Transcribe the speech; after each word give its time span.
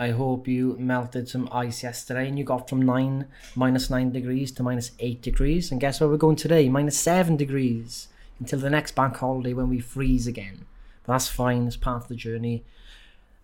I 0.00 0.10
hope 0.10 0.46
you 0.46 0.76
melted 0.78 1.28
some 1.28 1.48
ice 1.50 1.82
yesterday 1.82 2.28
and 2.28 2.38
you 2.38 2.44
got 2.44 2.68
from 2.68 2.82
9, 2.82 3.26
minus 3.56 3.90
9 3.90 4.12
degrees 4.12 4.52
to 4.52 4.62
minus 4.62 4.92
8 5.00 5.20
degrees. 5.20 5.72
And 5.72 5.80
guess 5.80 6.00
where 6.00 6.08
we're 6.08 6.16
going 6.16 6.36
today? 6.36 6.68
Minus 6.68 6.98
7 6.98 7.36
degrees 7.36 8.08
until 8.38 8.60
the 8.60 8.70
next 8.70 8.94
bank 8.94 9.16
holiday 9.16 9.52
when 9.54 9.68
we 9.68 9.80
freeze 9.80 10.28
again. 10.28 10.66
But 11.04 11.14
that's 11.14 11.28
fine, 11.28 11.66
it's 11.66 11.76
part 11.76 12.02
of 12.02 12.08
the 12.08 12.14
journey. 12.14 12.64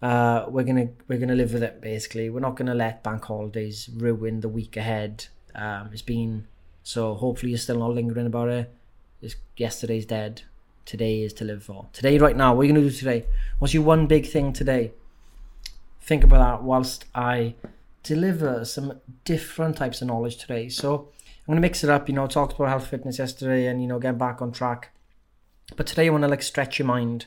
Uh, 0.01 0.45
we're 0.49 0.65
gonna 0.65 0.89
we're 1.09 1.19
gonna 1.19 1.35
live 1.35 1.55
with 1.55 1.63
it 1.63 1.81
basically. 1.81 2.29
We're 2.29 2.41
not 2.41 2.57
gonna 2.57 2.75
let 2.75 3.03
bank 3.03 3.25
holidays 3.25 3.89
ruin 3.97 4.41
the 4.41 4.49
week 4.49 4.77
ahead. 4.77 5.27
Um, 5.55 5.89
it's 5.93 6.03
been 6.03 6.47
so 6.83 7.15
hopefully 7.15 7.51
you're 7.51 7.59
still 7.59 7.79
not 7.79 7.95
lingering 7.95 8.27
about 8.27 8.51
it. 8.51 8.71
It's, 9.23 9.37
yesterday's 9.57 10.05
dead. 10.05 10.43
Today 10.85 11.23
is 11.23 11.33
to 11.35 11.45
live 11.45 11.65
for. 11.65 11.87
Today, 11.95 12.19
right 12.19 12.37
now, 12.37 12.55
what 12.55 12.63
are 12.63 12.65
you 12.67 12.75
gonna 12.75 12.85
do 12.85 12.91
today? 12.91 13.25
What's 13.59 13.73
your 13.73 13.83
one 13.83 14.07
big 14.07 14.27
thing 14.27 14.53
today? 14.53 14.93
Think 16.05 16.23
about 16.23 16.39
that 16.39 16.63
whilst 16.63 17.07
I 17.15 17.55
deliver 18.03 18.65
some 18.65 19.01
different 19.25 19.77
types 19.77 20.03
of 20.03 20.09
knowledge 20.09 20.37
today. 20.37 20.69
So 20.69 21.09
I'm 21.41 21.47
going 21.47 21.57
to 21.57 21.63
mix 21.63 21.83
it 21.83 21.91
up, 21.91 22.09
you 22.09 22.15
know, 22.15 22.27
talked 22.27 22.55
about 22.55 22.69
health 22.69 22.87
fitness 22.89 23.19
yesterday 23.19 23.67
and, 23.67 23.81
you 23.81 23.89
know, 23.89 23.99
get 23.99 24.19
back 24.19 24.43
on 24.43 24.53
track. 24.53 24.91
But 25.77 25.87
today 25.87 26.07
I 26.07 26.11
want 26.11 26.23
to 26.23 26.29
like 26.29 26.43
stretch 26.43 26.79
your 26.79 26.87
mind, 26.87 27.27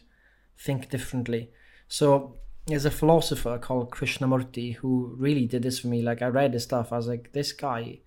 think 0.57 0.89
differently. 0.89 1.49
So 1.87 2.35
there's 2.67 2.85
a 2.85 2.91
philosopher 2.91 3.57
called 3.57 3.89
Krishnamurti 3.89 4.75
who 4.75 5.15
really 5.17 5.47
did 5.47 5.63
this 5.63 5.79
for 5.79 5.87
me. 5.87 6.03
Like 6.03 6.21
I 6.21 6.27
read 6.27 6.53
his 6.53 6.63
stuff, 6.63 6.93
I 6.93 6.97
was 6.97 7.07
like, 7.07 7.31
this 7.33 7.51
guy 7.51 7.99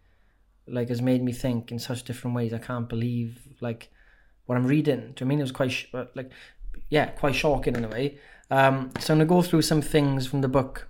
like 0.68 0.88
has 0.88 1.02
made 1.02 1.22
me 1.22 1.32
think 1.32 1.72
in 1.72 1.80
such 1.80 2.04
different 2.04 2.36
ways. 2.36 2.52
I 2.52 2.58
can't 2.58 2.88
believe 2.88 3.40
like 3.60 3.90
what 4.46 4.56
I'm 4.56 4.66
reading. 4.66 5.12
Do 5.16 5.24
you 5.24 5.28
mean 5.28 5.40
it 5.40 5.42
was 5.42 5.52
quite 5.52 5.72
sh- 5.72 5.86
like 6.14 6.30
yeah, 6.88 7.06
quite 7.06 7.34
shocking 7.34 7.74
in 7.74 7.84
a 7.84 7.88
way. 7.88 8.18
Um, 8.50 8.90
so 8.98 9.14
I'm 9.14 9.18
gonna 9.18 9.26
go 9.26 9.42
through 9.42 9.62
some 9.62 9.82
things 9.82 10.26
from 10.26 10.40
the 10.40 10.48
book 10.48 10.88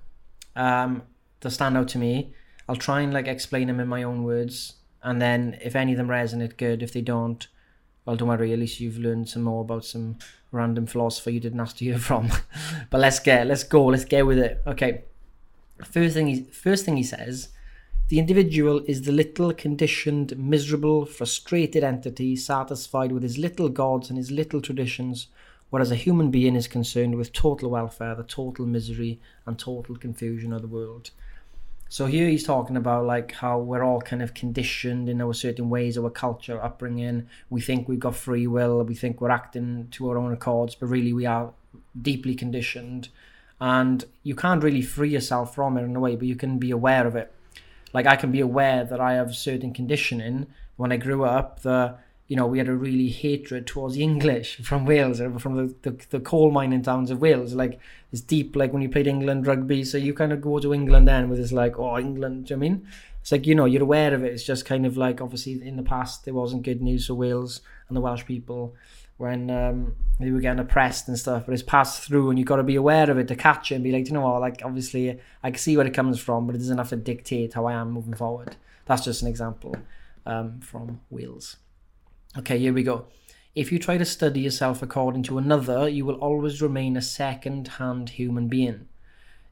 um, 0.56 1.02
that 1.40 1.50
stand 1.50 1.76
out 1.76 1.88
to 1.88 1.98
me. 1.98 2.34
I'll 2.68 2.76
try 2.76 3.00
and 3.00 3.12
like 3.12 3.26
explain 3.26 3.66
them 3.66 3.80
in 3.80 3.88
my 3.88 4.02
own 4.02 4.24
words, 4.24 4.74
and 5.02 5.20
then 5.20 5.58
if 5.62 5.76
any 5.76 5.92
of 5.92 5.98
them 5.98 6.08
resonate, 6.08 6.56
good. 6.56 6.82
If 6.82 6.92
they 6.92 7.02
don't, 7.02 7.46
well, 8.04 8.16
don't 8.16 8.28
worry. 8.28 8.52
At 8.52 8.58
least 8.58 8.80
you've 8.80 8.98
learned 8.98 9.28
some 9.28 9.42
more 9.42 9.62
about 9.62 9.84
some 9.84 10.18
random 10.52 10.86
philosopher 10.86 11.30
you 11.30 11.40
didn't 11.40 11.60
ask 11.60 11.76
to 11.76 11.84
hear 11.84 11.98
from. 12.08 12.30
but 12.90 13.00
let's 13.00 13.20
get 13.20 13.46
let's 13.46 13.64
go. 13.64 13.86
Let's 13.86 14.04
get 14.04 14.26
with 14.26 14.38
it. 14.38 14.62
Okay. 14.66 15.04
First 15.84 16.14
thing 16.14 16.26
he 16.26 16.42
first 16.44 16.84
thing 16.84 16.96
he 16.96 17.02
says. 17.02 17.48
The 18.08 18.18
individual 18.18 18.82
is 18.88 19.02
the 19.02 19.12
little 19.12 19.52
conditioned, 19.52 20.36
miserable, 20.36 21.06
frustrated 21.06 21.84
entity 21.84 22.34
satisfied 22.34 23.12
with 23.12 23.22
his 23.22 23.38
little 23.38 23.68
gods 23.68 24.08
and 24.08 24.18
his 24.18 24.32
little 24.32 24.60
traditions, 24.60 25.28
whereas 25.70 25.90
a 25.90 25.96
human 25.96 26.30
being 26.30 26.54
is 26.54 26.68
concerned 26.68 27.16
with 27.16 27.32
total 27.32 27.70
welfare, 27.70 28.14
the 28.14 28.24
total 28.24 28.66
misery 28.66 29.20
and 29.46 29.58
total 29.58 29.96
confusion 29.96 30.52
of 30.52 30.62
the 30.62 30.68
world. 30.68 31.10
So 31.88 32.06
here 32.06 32.28
he's 32.28 32.44
talking 32.44 32.76
about 32.76 33.06
like 33.06 33.32
how 33.32 33.58
we're 33.58 33.82
all 33.82 34.00
kind 34.00 34.22
of 34.22 34.32
conditioned 34.32 35.08
in 35.08 35.20
our 35.20 35.34
certain 35.34 35.70
ways, 35.70 35.98
our 35.98 36.08
culture, 36.08 36.62
upbringing. 36.62 37.28
We 37.48 37.60
think 37.60 37.88
we've 37.88 37.98
got 37.98 38.14
free 38.14 38.46
will, 38.46 38.82
we 38.84 38.94
think 38.94 39.20
we're 39.20 39.30
acting 39.30 39.88
to 39.92 40.10
our 40.10 40.16
own 40.16 40.32
accords, 40.32 40.76
but 40.76 40.86
really 40.86 41.12
we 41.12 41.26
are 41.26 41.52
deeply 42.00 42.36
conditioned. 42.36 43.08
And 43.60 44.04
you 44.22 44.36
can't 44.36 44.62
really 44.62 44.82
free 44.82 45.10
yourself 45.10 45.52
from 45.54 45.76
it 45.76 45.82
in 45.82 45.96
a 45.96 46.00
way, 46.00 46.14
but 46.14 46.28
you 46.28 46.36
can 46.36 46.58
be 46.58 46.70
aware 46.70 47.08
of 47.08 47.16
it. 47.16 47.32
Like 47.92 48.06
I 48.06 48.14
can 48.14 48.30
be 48.30 48.40
aware 48.40 48.84
that 48.84 49.00
I 49.00 49.14
have 49.14 49.34
certain 49.34 49.74
conditioning 49.74 50.46
when 50.76 50.92
I 50.92 50.96
grew 50.96 51.24
up 51.24 51.60
you 52.30 52.36
know, 52.36 52.46
we 52.46 52.58
had 52.58 52.68
a 52.68 52.76
really 52.76 53.08
hatred 53.08 53.66
towards 53.66 53.96
the 53.96 54.04
English 54.04 54.58
from 54.58 54.86
Wales, 54.86 55.20
or 55.20 55.36
from 55.40 55.56
the, 55.56 55.74
the, 55.82 55.90
the 56.10 56.20
coal 56.20 56.52
mining 56.52 56.80
towns 56.80 57.10
of 57.10 57.20
Wales. 57.20 57.54
Like, 57.54 57.80
it's 58.12 58.20
deep, 58.20 58.54
like 58.54 58.72
when 58.72 58.82
you 58.82 58.88
played 58.88 59.08
England 59.08 59.48
rugby. 59.48 59.82
So 59.82 59.98
you 59.98 60.14
kind 60.14 60.32
of 60.32 60.40
go 60.40 60.60
to 60.60 60.72
England 60.72 61.08
then 61.08 61.28
with 61.28 61.40
this, 61.40 61.50
like, 61.50 61.76
oh, 61.76 61.98
England, 61.98 62.46
do 62.46 62.54
you 62.54 62.56
know 62.56 62.66
I 62.66 62.68
mean? 62.68 62.86
It's 63.20 63.32
like, 63.32 63.48
you 63.48 63.56
know, 63.56 63.64
you're 63.64 63.82
aware 63.82 64.14
of 64.14 64.22
it. 64.22 64.32
It's 64.32 64.44
just 64.44 64.64
kind 64.64 64.86
of 64.86 64.96
like, 64.96 65.20
obviously, 65.20 65.60
in 65.60 65.74
the 65.76 65.82
past, 65.82 66.24
there 66.24 66.32
wasn't 66.32 66.62
good 66.62 66.80
news 66.80 67.08
for 67.08 67.14
Wales 67.14 67.62
and 67.88 67.96
the 67.96 68.00
Welsh 68.00 68.24
people 68.24 68.76
when 69.16 69.50
um, 69.50 69.96
they 70.20 70.30
were 70.30 70.38
getting 70.38 70.60
oppressed 70.60 71.08
and 71.08 71.18
stuff. 71.18 71.46
But 71.46 71.54
it's 71.54 71.64
passed 71.64 72.04
through 72.04 72.30
and 72.30 72.38
you've 72.38 72.46
got 72.46 72.56
to 72.56 72.62
be 72.62 72.76
aware 72.76 73.10
of 73.10 73.18
it 73.18 73.26
to 73.26 73.34
catch 73.34 73.72
it 73.72 73.74
and 73.74 73.82
be 73.82 73.90
like, 73.90 74.06
you 74.06 74.12
know 74.12 74.20
what, 74.20 74.40
like, 74.40 74.62
obviously, 74.64 75.18
I 75.42 75.50
can 75.50 75.58
see 75.58 75.76
where 75.76 75.84
it 75.84 75.94
comes 75.94 76.20
from, 76.20 76.46
but 76.46 76.54
it 76.54 76.58
doesn't 76.58 76.78
have 76.78 76.90
to 76.90 76.96
dictate 76.96 77.54
how 77.54 77.66
I 77.66 77.72
am 77.72 77.90
moving 77.90 78.14
forward. 78.14 78.54
That's 78.86 79.02
just 79.02 79.22
an 79.22 79.26
example 79.26 79.74
um, 80.24 80.60
from 80.60 81.00
Wales. 81.10 81.56
Okay, 82.38 82.58
here 82.58 82.72
we 82.72 82.84
go. 82.84 83.06
If 83.56 83.72
you 83.72 83.80
try 83.80 83.98
to 83.98 84.04
study 84.04 84.38
yourself 84.38 84.82
according 84.82 85.24
to 85.24 85.38
another, 85.38 85.88
you 85.88 86.04
will 86.04 86.14
always 86.14 86.62
remain 86.62 86.96
a 86.96 87.02
second 87.02 87.66
hand 87.66 88.10
human 88.10 88.46
being. 88.46 88.86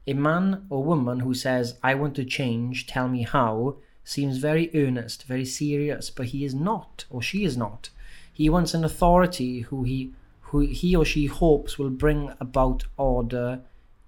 A 0.07 0.13
man 0.13 0.65
or 0.69 0.81
woman 0.81 1.19
who 1.19 1.33
says, 1.33 1.77
I 1.83 1.95
want 1.95 2.15
to 2.15 2.23
change, 2.23 2.87
tell 2.87 3.09
me 3.09 3.23
how, 3.23 3.75
seems 4.05 4.37
very 4.37 4.71
earnest, 4.73 5.25
very 5.25 5.43
serious, 5.43 6.09
but 6.09 6.27
he 6.27 6.45
is 6.45 6.55
not, 6.55 7.03
or 7.09 7.21
she 7.21 7.43
is 7.43 7.57
not. 7.57 7.89
He 8.33 8.49
wants 8.49 8.73
an 8.73 8.85
authority 8.85 9.59
who 9.59 9.83
he, 9.83 10.13
who 10.43 10.61
he 10.61 10.95
or 10.95 11.03
she 11.03 11.25
hopes 11.25 11.77
will 11.77 11.89
bring 11.89 12.31
about 12.39 12.85
order 12.95 13.59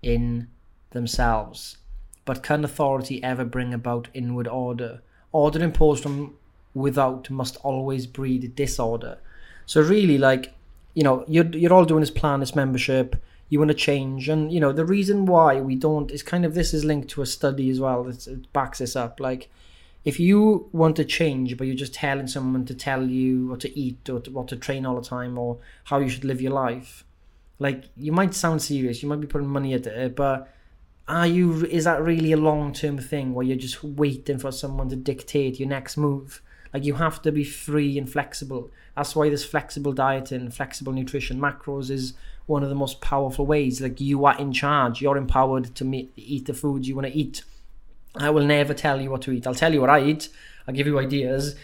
in 0.02 0.48
themselves. 0.92 1.76
But 2.24 2.42
can 2.42 2.64
authority 2.64 3.22
ever 3.22 3.44
bring 3.44 3.74
about 3.74 4.08
inward 4.14 4.48
order? 4.48 5.02
Order 5.34 5.62
imposed 5.62 6.04
from 6.04 6.38
without 6.74 7.30
must 7.30 7.58
always 7.58 8.08
breed 8.08 8.56
disorder. 8.56 9.18
So 9.66 9.82
really, 9.82 10.18
like 10.18 10.54
you 10.94 11.04
know, 11.04 11.24
you're 11.28 11.46
you're 11.46 11.74
all 11.74 11.86
doing 11.86 12.02
this 12.02 12.12
plan, 12.12 12.40
this 12.40 12.56
membership. 12.56 13.16
You 13.50 13.60
want 13.60 13.70
to 13.70 13.76
change, 13.76 14.30
and 14.30 14.52
you 14.52 14.60
know 14.60 14.72
the 14.72 14.86
reason 14.86 15.26
why 15.26 15.60
we 15.62 15.76
don't 15.76 16.12
is 16.12 16.24
kind 16.24 16.46
of 16.46 16.54
this 16.54 16.74
is 16.74 16.86
linked 16.86 17.10
to 17.12 17.22
a 17.22 17.26
study 17.26 17.70
as 17.70 17.80
well. 17.80 18.08
It 18.08 18.52
backs 18.54 18.80
this 18.80 18.96
up. 18.96 19.20
Like, 19.20 19.50
if 20.06 20.20
you 20.20 20.70
want 20.72 20.96
to 20.98 21.06
change, 21.06 21.58
but 21.58 21.68
you're 21.68 21.76
just 21.76 21.94
telling 21.94 22.28
someone 22.28 22.66
to 22.66 22.74
tell 22.74 23.06
you 23.06 23.48
what 23.48 23.60
to 23.62 23.80
eat 23.80 24.10
or 24.10 24.20
to, 24.22 24.32
what 24.32 24.48
to 24.50 24.56
train 24.56 24.86
all 24.86 24.96
the 24.96 25.08
time 25.08 25.38
or 25.38 25.58
how 25.86 26.00
you 26.00 26.10
should 26.10 26.24
live 26.24 26.42
your 26.42 26.54
life, 26.54 27.04
like 27.60 27.86
you 27.98 28.12
might 28.12 28.34
sound 28.34 28.62
serious, 28.62 29.04
you 29.04 29.10
might 29.10 29.22
be 29.22 29.28
putting 29.28 29.48
money 29.48 29.74
at 29.74 29.86
it, 29.86 30.16
but 30.16 30.50
are 31.08 31.28
you? 31.28 31.66
Is 31.66 31.84
that 31.84 32.02
really 32.02 32.32
a 32.32 32.38
long 32.38 32.74
term 32.74 32.98
thing 32.98 33.34
where 33.34 33.46
you're 33.46 33.58
just 33.58 33.84
waiting 33.84 34.40
for 34.40 34.52
someone 34.52 34.90
to 34.90 34.96
dictate 34.96 35.60
your 35.60 35.70
next 35.70 35.98
move? 35.98 36.42
Like 36.74 36.86
you 36.86 36.96
have 36.96 37.22
to 37.24 37.32
be 37.32 37.44
free 37.44 37.98
and 37.98 38.10
flexible. 38.10 38.72
That's 38.96 39.16
why 39.16 39.30
this 39.30 39.46
flexible 39.46 39.94
dieting, 39.94 40.52
flexible 40.52 40.94
nutrition, 40.94 41.40
macros 41.40 41.90
is 41.90 42.14
one 42.46 42.64
of 42.64 42.70
the 42.70 42.76
most 42.76 43.02
powerful 43.02 43.46
ways. 43.46 43.82
Like 43.82 44.00
you 44.00 44.26
are 44.26 44.38
in 44.38 44.54
charge. 44.54 45.02
You're 45.02 45.18
empowered 45.18 45.76
to 45.76 45.86
meet, 45.86 46.12
eat 46.16 46.46
the 46.46 46.54
foods 46.54 46.88
you 46.88 46.96
want 46.96 47.08
to 47.08 47.18
eat. 47.18 47.44
I 48.16 48.30
will 48.30 48.46
never 48.46 48.74
tell 48.74 49.02
you 49.02 49.10
what 49.10 49.22
to 49.24 49.32
eat. 49.32 49.48
I'll 49.48 49.56
tell 49.56 49.74
you 49.74 49.82
what 49.82 49.90
I 49.90 50.04
eat. 50.04 50.30
I'll 50.68 50.74
give 50.74 50.88
you 50.88 51.00
ideas, 51.00 51.56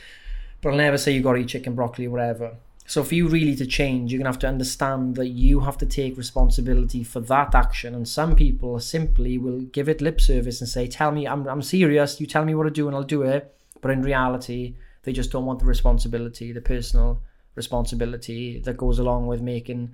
but 0.61 0.69
I'll 0.71 0.77
never 0.77 0.97
say 0.97 1.11
you 1.11 1.21
got 1.21 1.33
to 1.33 1.39
eat 1.39 1.49
chicken, 1.49 1.75
broccoli, 1.75 2.07
whatever. 2.07 2.55
So 2.89 3.03
for 3.03 3.15
you 3.15 3.27
really 3.27 3.55
to 3.57 3.65
change, 3.65 4.13
you're 4.13 4.19
gonna 4.19 4.29
have 4.29 4.39
to 4.39 4.47
understand 4.47 5.17
that 5.17 5.27
you 5.27 5.59
have 5.59 5.77
to 5.79 5.85
take 5.85 6.17
responsibility 6.17 7.03
for 7.03 7.19
that 7.19 7.53
action. 7.53 7.93
And 7.93 8.07
some 8.07 8.33
people 8.33 8.79
simply 8.79 9.37
will 9.37 9.59
give 9.59 9.89
it 9.89 9.99
lip 9.99 10.21
service 10.21 10.61
and 10.61 10.69
say, 10.69 10.87
"Tell 10.87 11.11
me, 11.11 11.27
I'm 11.27 11.45
I'm 11.47 11.61
serious. 11.61 12.21
You 12.21 12.27
tell 12.27 12.45
me 12.45 12.55
what 12.55 12.63
to 12.63 12.71
do, 12.71 12.87
and 12.87 12.95
I'll 12.95 13.03
do 13.03 13.23
it." 13.23 13.53
But 13.81 13.91
in 13.91 14.01
reality, 14.03 14.75
they 15.07 15.13
just 15.13 15.31
don't 15.31 15.45
want 15.45 15.59
the 15.59 15.65
responsibility, 15.65 16.51
the 16.51 16.59
personal 16.59 17.21
responsibility 17.55 18.59
that 18.59 18.75
goes 18.75 18.99
along 18.99 19.25
with 19.25 19.41
making 19.41 19.89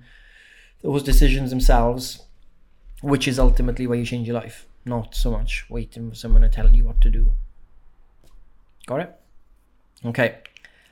those 0.82 1.04
decisions 1.04 1.50
themselves, 1.50 2.24
which 3.00 3.28
is 3.28 3.38
ultimately 3.38 3.86
where 3.86 3.96
you 3.96 4.04
change 4.04 4.26
your 4.26 4.34
life, 4.34 4.66
not 4.84 5.14
so 5.14 5.30
much 5.30 5.66
waiting 5.70 6.10
for 6.10 6.16
someone 6.16 6.42
to 6.42 6.48
tell 6.48 6.68
you 6.68 6.84
what 6.84 7.00
to 7.00 7.10
do. 7.10 7.30
Got 8.86 9.02
it? 9.02 9.20
Okay. 10.04 10.38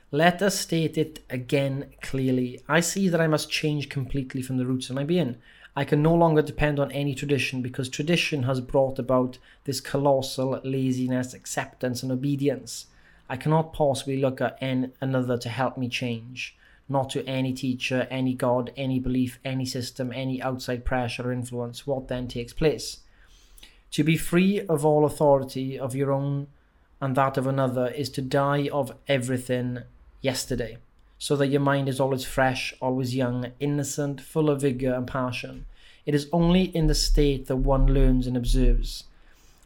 Let 0.09 0.41
us 0.41 0.57
state 0.57 0.97
it 0.97 1.19
again 1.29 1.91
clearly. 2.01 2.61
I 2.69 2.79
see 2.79 3.09
that 3.09 3.19
I 3.19 3.27
must 3.27 3.51
change 3.51 3.89
completely 3.89 4.41
from 4.41 4.55
the 4.55 4.65
roots 4.65 4.89
of 4.89 4.95
my 4.95 5.03
being. 5.03 5.35
I 5.75 5.83
can 5.83 6.01
no 6.01 6.15
longer 6.15 6.41
depend 6.41 6.79
on 6.79 6.93
any 6.93 7.13
tradition 7.13 7.61
because 7.61 7.89
tradition 7.89 8.43
has 8.43 8.61
brought 8.61 8.99
about 8.99 9.37
this 9.65 9.81
colossal 9.81 10.61
laziness, 10.63 11.33
acceptance, 11.33 12.03
and 12.03 12.11
obedience. 12.11 12.85
I 13.29 13.37
cannot 13.37 13.73
possibly 13.73 14.19
look 14.19 14.41
at 14.41 14.57
an, 14.61 14.91
another 15.01 15.37
to 15.37 15.49
help 15.49 15.77
me 15.77 15.89
change, 15.89 16.55
not 16.89 17.09
to 17.11 17.25
any 17.25 17.53
teacher, 17.53 18.07
any 18.11 18.33
God, 18.33 18.71
any 18.75 18.99
belief, 18.99 19.39
any 19.43 19.65
system, 19.65 20.11
any 20.13 20.41
outside 20.41 20.85
pressure 20.85 21.29
or 21.29 21.31
influence. 21.31 21.87
What 21.87 22.07
then 22.07 22.27
takes 22.27 22.53
place? 22.53 22.99
To 23.91 24.03
be 24.03 24.17
free 24.17 24.61
of 24.61 24.85
all 24.85 25.05
authority 25.05 25.79
of 25.79 25.95
your 25.95 26.11
own 26.11 26.47
and 26.99 27.15
that 27.15 27.37
of 27.37 27.47
another 27.47 27.87
is 27.87 28.09
to 28.11 28.21
die 28.21 28.69
of 28.71 28.95
everything 29.07 29.79
yesterday, 30.21 30.77
so 31.17 31.35
that 31.35 31.47
your 31.47 31.61
mind 31.61 31.89
is 31.89 31.99
always 31.99 32.23
fresh, 32.23 32.73
always 32.81 33.13
young, 33.13 33.51
innocent, 33.59 34.21
full 34.21 34.49
of 34.49 34.61
vigor 34.61 34.93
and 34.93 35.05
passion. 35.05 35.65
It 36.05 36.15
is 36.15 36.29
only 36.31 36.63
in 36.63 36.87
the 36.87 36.95
state 36.95 37.47
that 37.47 37.57
one 37.57 37.87
learns 37.93 38.25
and 38.25 38.37
observes. 38.37 39.03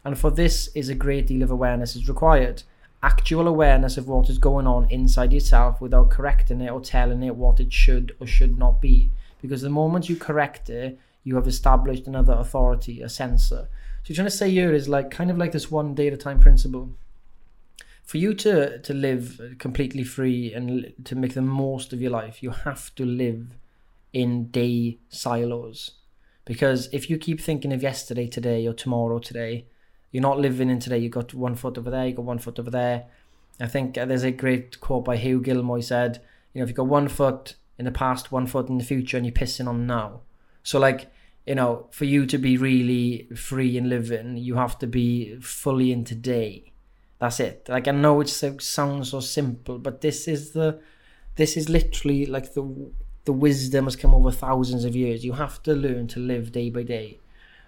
And 0.03 0.17
for 0.17 0.31
this 0.31 0.69
is 0.73 0.89
a 0.89 0.95
great 0.95 1.27
deal 1.27 1.43
of 1.43 1.51
awareness 1.51 1.95
is 1.95 2.09
required. 2.09 2.63
Actual 3.07 3.47
awareness 3.47 3.97
of 3.97 4.07
what 4.07 4.29
is 4.29 4.37
going 4.37 4.67
on 4.67 4.89
inside 4.89 5.31
yourself 5.31 5.79
without 5.79 6.09
correcting 6.09 6.59
it 6.61 6.69
or 6.69 6.81
telling 6.81 7.23
it 7.23 7.35
what 7.35 7.59
it 7.59 7.71
should 7.71 8.15
or 8.19 8.27
should 8.27 8.57
not 8.57 8.81
be. 8.81 9.09
Because 9.41 9.61
the 9.61 9.69
moment 9.69 10.09
you 10.09 10.17
correct 10.17 10.69
it, 10.69 10.99
you 11.23 11.35
have 11.35 11.47
established 11.47 12.07
another 12.07 12.33
authority, 12.33 13.01
a 13.01 13.09
censor. 13.09 13.69
So 14.03 14.07
you're 14.07 14.15
trying 14.15 14.27
to 14.27 14.31
say 14.31 14.49
here 14.49 14.73
is 14.73 14.89
like 14.89 15.09
kind 15.09 15.31
of 15.31 15.37
like 15.37 15.53
this 15.53 15.71
one 15.71 15.95
day 15.95 16.07
at 16.07 16.13
a 16.13 16.17
time 16.17 16.39
principle 16.39 16.89
for 18.07 18.17
you 18.17 18.33
to 18.33 18.79
to 18.79 18.93
live 18.93 19.55
completely 19.59 20.03
free 20.03 20.53
and 20.53 20.93
to 21.03 21.13
make 21.13 21.33
the 21.33 21.41
most 21.41 21.91
of 21.91 22.01
your 22.01 22.09
life, 22.09 22.41
you 22.41 22.51
have 22.51 22.95
to 22.95 23.05
live 23.05 23.57
in 24.13 24.45
day 24.47 24.97
silos. 25.09 25.91
Because 26.45 26.87
if 26.93 27.09
you 27.09 27.17
keep 27.17 27.41
thinking 27.41 27.73
of 27.73 27.83
yesterday, 27.83 28.25
today, 28.25 28.65
or 28.65 28.73
tomorrow, 28.73 29.19
today, 29.19 29.65
you're 30.17 30.29
not 30.29 30.39
living 30.39 30.69
in 30.69 30.79
today. 30.79 30.97
You 30.97 31.09
got 31.09 31.33
one 31.33 31.55
foot 31.55 31.77
over 31.77 31.91
there, 31.91 32.07
you 32.07 32.13
got 32.13 32.25
one 32.25 32.39
foot 32.39 32.59
over 32.59 32.71
there. 32.71 33.05
I 33.59 33.67
think 33.67 33.95
there's 33.95 34.23
a 34.23 34.31
great 34.31 34.79
quote 34.79 35.05
by 35.05 35.17
Hugh 35.17 35.41
Gilmore. 35.41 35.77
He 35.77 35.83
said, 35.83 36.21
"You 36.53 36.59
know, 36.59 36.63
if 36.63 36.69
you 36.69 36.75
got 36.75 36.87
one 36.87 37.07
foot 37.07 37.55
in 37.77 37.85
the 37.85 37.91
past, 37.91 38.31
one 38.31 38.47
foot 38.47 38.69
in 38.69 38.77
the 38.77 38.83
future, 38.83 39.17
and 39.17 39.25
you're 39.25 39.33
pissing 39.33 39.67
on 39.67 39.85
now." 39.85 40.21
So, 40.63 40.79
like, 40.79 41.11
you 41.45 41.55
know, 41.55 41.87
for 41.91 42.05
you 42.05 42.25
to 42.25 42.37
be 42.37 42.57
really 42.57 43.27
free 43.35 43.77
and 43.77 43.89
living, 43.89 44.37
you 44.37 44.55
have 44.55 44.79
to 44.79 44.87
be 44.87 45.39
fully 45.39 45.91
in 45.91 46.03
today 46.03 46.71
that's 47.19 47.39
it. 47.39 47.67
Like 47.67 47.87
I 47.87 47.91
know 47.91 48.21
it 48.21 48.29
sounds 48.29 49.09
so 49.09 49.19
simple, 49.19 49.79
but 49.79 50.01
this 50.01 50.27
is 50.27 50.51
the 50.51 50.79
this 51.35 51.57
is 51.57 51.69
literally 51.69 52.25
like 52.25 52.53
the 52.53 52.91
the 53.25 53.33
wisdom 53.33 53.85
has 53.85 53.95
come 53.95 54.13
over 54.13 54.31
thousands 54.31 54.85
of 54.85 54.95
years. 54.95 55.25
You 55.25 55.33
have 55.33 55.61
to 55.63 55.73
learn 55.73 56.07
to 56.09 56.19
live 56.19 56.51
day 56.51 56.69
by 56.69 56.83
day. 56.83 57.19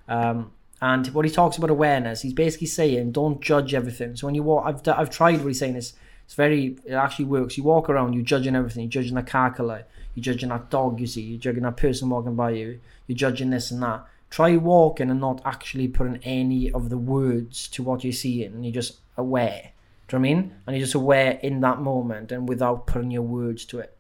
Um, 0.08 0.52
and 0.82 1.08
what 1.08 1.26
he 1.26 1.32
talks 1.32 1.58
about 1.58 1.70
awareness, 1.70 2.22
he's 2.22 2.34
basically 2.34 2.68
saying 2.68 3.12
don't 3.12 3.42
judge 3.42 3.74
everything. 3.74 4.16
So 4.16 4.28
when 4.28 4.36
you 4.36 4.44
walk, 4.44 4.66
I've 4.66 4.88
I've 4.88 5.10
tried 5.10 5.40
what 5.40 5.48
he's 5.48 5.60
saying. 5.60 5.76
It's 5.76 5.94
it's 6.26 6.36
very 6.36 6.78
it 6.86 6.94
actually 6.94 7.26
works. 7.26 7.58
You 7.58 7.64
walk 7.64 7.90
around, 7.90 8.14
you're 8.14 8.24
judging 8.24 8.56
everything. 8.56 8.84
You're 8.84 9.02
judging 9.02 9.16
that 9.16 9.28
car 9.28 9.54
color. 9.54 9.86
You're 10.16 10.24
judging 10.24 10.50
that 10.50 10.70
dog 10.70 11.00
you 11.00 11.08
see. 11.08 11.22
You're 11.22 11.40
judging 11.40 11.64
that 11.64 11.78
person 11.78 12.10
walking 12.10 12.36
by 12.36 12.52
you. 12.52 12.80
You're 13.08 13.18
judging 13.18 13.50
this 13.50 13.72
and 13.72 13.82
that. 13.84 14.06
Try 14.30 14.56
walking 14.58 15.10
and 15.10 15.20
not 15.20 15.42
actually 15.44 15.88
putting 15.88 16.18
any 16.24 16.72
of 16.72 16.90
the 16.90 16.98
words 16.98 17.68
to 17.70 17.84
what 17.84 18.04
you're 18.04 18.14
seeing, 18.14 18.54
and 18.54 18.64
you're 18.64 18.74
just 18.74 19.00
aware. 19.18 19.72
Do 20.08 20.16
you 20.16 20.20
know 20.20 20.30
I 20.30 20.34
mean? 20.34 20.56
And 20.66 20.76
you're 20.76 20.86
just 20.86 20.96
aware 20.96 21.40
in 21.44 21.62
that 21.62 21.82
moment 21.82 22.32
and 22.32 22.48
without 22.48 22.88
putting 22.88 23.12
your 23.12 23.24
words 23.24 23.66
to 23.66 23.80
it. 23.80 23.96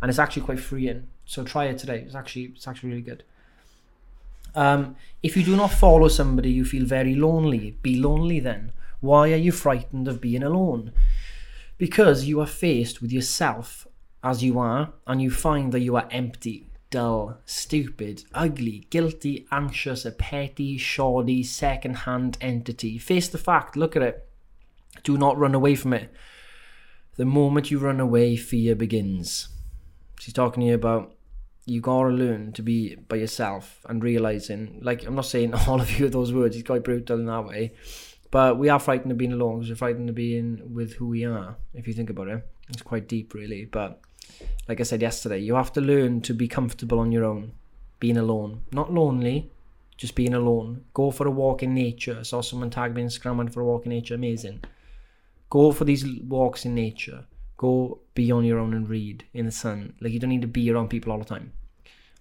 And 0.00 0.08
it's 0.08 0.18
actually 0.18 0.42
quite 0.42 0.60
freeing. 0.60 1.06
So 1.26 1.44
try 1.44 1.66
it 1.66 1.78
today. 1.78 2.00
It's 2.00 2.14
actually 2.14 2.52
it's 2.56 2.66
actually 2.66 2.90
really 2.90 3.02
good. 3.02 3.22
Um, 4.54 4.96
if 5.22 5.36
you 5.36 5.42
do 5.42 5.56
not 5.56 5.72
follow 5.72 6.08
somebody, 6.08 6.50
you 6.50 6.64
feel 6.64 6.84
very 6.84 7.14
lonely. 7.14 7.76
Be 7.82 7.96
lonely 7.96 8.40
then. 8.40 8.72
Why 9.00 9.32
are 9.32 9.36
you 9.36 9.52
frightened 9.52 10.08
of 10.08 10.20
being 10.20 10.42
alone? 10.42 10.92
Because 11.78 12.24
you 12.24 12.40
are 12.40 12.46
faced 12.46 13.00
with 13.00 13.12
yourself 13.12 13.86
as 14.22 14.44
you 14.44 14.58
are, 14.58 14.92
and 15.06 15.22
you 15.22 15.30
find 15.30 15.72
that 15.72 15.80
you 15.80 15.96
are 15.96 16.06
empty, 16.10 16.66
dull, 16.90 17.38
stupid, 17.46 18.24
ugly, 18.34 18.86
guilty, 18.90 19.46
anxious, 19.50 20.04
a 20.04 20.10
petty, 20.10 20.76
shoddy, 20.76 21.42
second 21.42 21.94
hand 21.98 22.36
entity. 22.40 22.98
Face 22.98 23.28
the 23.28 23.38
fact, 23.38 23.76
look 23.76 23.96
at 23.96 24.02
it. 24.02 24.28
Do 25.02 25.16
not 25.16 25.38
run 25.38 25.54
away 25.54 25.74
from 25.74 25.94
it. 25.94 26.12
The 27.16 27.24
moment 27.24 27.70
you 27.70 27.78
run 27.78 28.00
away, 28.00 28.36
fear 28.36 28.74
begins. 28.74 29.48
She's 30.18 30.34
talking 30.34 30.60
to 30.60 30.66
you 30.66 30.74
about 30.74 31.14
you 31.66 31.80
gotta 31.80 32.08
learn 32.08 32.52
to 32.52 32.62
be 32.62 32.96
by 32.96 33.16
yourself 33.16 33.84
and 33.88 34.02
realizing, 34.02 34.80
like, 34.82 35.06
I'm 35.06 35.14
not 35.14 35.26
saying 35.26 35.54
all 35.68 35.80
of 35.80 35.98
you 35.98 36.08
those 36.08 36.32
words, 36.32 36.56
it's 36.56 36.66
quite 36.66 36.84
brutal 36.84 37.18
in 37.18 37.26
that 37.26 37.46
way, 37.46 37.74
but 38.30 38.58
we 38.58 38.68
are 38.68 38.78
frightened 38.78 39.12
of 39.12 39.18
being 39.18 39.32
alone 39.32 39.58
because 39.58 39.70
we're 39.70 39.76
frightened 39.76 40.08
of 40.08 40.14
being 40.14 40.74
with 40.74 40.94
who 40.94 41.08
we 41.08 41.24
are, 41.24 41.56
if 41.74 41.86
you 41.86 41.94
think 41.94 42.10
about 42.10 42.28
it. 42.28 42.46
It's 42.68 42.82
quite 42.82 43.08
deep, 43.08 43.34
really. 43.34 43.64
But 43.64 44.00
like 44.68 44.80
I 44.80 44.84
said 44.84 45.02
yesterday, 45.02 45.38
you 45.38 45.54
have 45.54 45.72
to 45.72 45.80
learn 45.80 46.20
to 46.22 46.34
be 46.34 46.46
comfortable 46.48 47.00
on 47.00 47.12
your 47.12 47.24
own, 47.24 47.52
being 47.98 48.16
alone. 48.16 48.62
Not 48.72 48.92
lonely, 48.92 49.50
just 49.96 50.14
being 50.14 50.34
alone. 50.34 50.84
Go 50.94 51.10
for 51.10 51.26
a 51.26 51.30
walk 51.30 51.62
in 51.62 51.74
nature. 51.74 52.16
I 52.20 52.22
saw 52.22 52.40
someone 52.40 52.70
tag 52.70 52.94
me 52.94 53.02
Instagram 53.02 53.40
and 53.40 53.52
for 53.52 53.60
a 53.60 53.64
walk 53.64 53.84
in 53.84 53.90
nature. 53.90 54.14
Amazing. 54.14 54.62
Go 55.50 55.72
for 55.72 55.84
these 55.84 56.06
walks 56.22 56.64
in 56.64 56.74
nature. 56.74 57.26
Go 57.60 57.98
be 58.14 58.32
on 58.32 58.46
your 58.46 58.58
own 58.58 58.72
and 58.72 58.88
read 58.88 59.24
in 59.34 59.44
the 59.44 59.52
sun. 59.52 59.92
Like 60.00 60.12
you 60.12 60.18
don't 60.18 60.30
need 60.30 60.40
to 60.40 60.48
be 60.48 60.70
around 60.70 60.88
people 60.88 61.12
all 61.12 61.18
the 61.18 61.26
time. 61.26 61.52